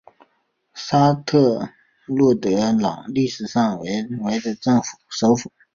[0.73, 1.37] 沙泰
[2.07, 4.01] 洛德朗历史上为
[4.39, 4.57] 的
[5.09, 5.51] 首府。